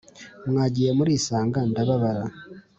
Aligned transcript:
mwagiye 0.49 0.89
muransiga 0.97 1.59
ndababara 1.69 2.25